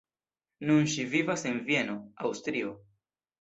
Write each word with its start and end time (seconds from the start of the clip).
Nun 0.69 0.87
ŝi 0.93 1.05
vivas 1.11 1.43
en 1.51 1.59
Vieno, 1.67 1.99
Aŭstrio. 2.31 2.73